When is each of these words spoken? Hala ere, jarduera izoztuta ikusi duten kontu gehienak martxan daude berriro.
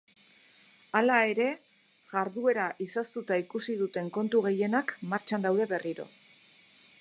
Hala 0.99 1.17
ere, 1.33 1.49
jarduera 2.13 2.65
izoztuta 2.85 3.39
ikusi 3.43 3.77
duten 3.83 4.09
kontu 4.17 4.43
gehienak 4.47 4.95
martxan 5.13 5.47
daude 5.49 5.69
berriro. 5.75 6.09